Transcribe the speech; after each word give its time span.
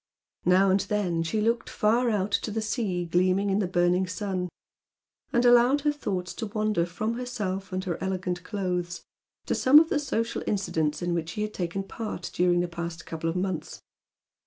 Now 0.45 0.71
and 0.71 0.79
then 0.79 1.21
she 1.21 1.41
looked 1.41 1.69
far 1.69 2.09
out 2.09 2.31
to 2.31 2.49
the 2.49 2.59
sea 2.63 3.05
gleaming 3.05 3.51
in 3.51 3.59
the 3.59 3.67
burning 3.67 4.07
sun, 4.07 4.49
and 5.31 5.45
allowed 5.45 5.81
her 5.81 5.91
thoughts 5.91 6.33
to 6.37 6.47
wander 6.47 6.87
from 6.87 7.19
herself 7.19 7.71
and 7.71 7.83
her 7.83 8.03
elegant 8.03 8.43
clothes 8.43 9.03
to 9.45 9.53
some 9.53 9.77
of 9.77 9.89
the 9.89 9.99
social 9.99 10.41
incidents 10.47 11.03
in 11.03 11.13
which 11.13 11.29
she 11.29 11.43
had 11.43 11.53
taken 11.53 11.83
part 11.83 12.31
during 12.33 12.61
the 12.61 12.67
past 12.67 13.05
couple 13.05 13.29
of 13.29 13.35
months. 13.35 13.79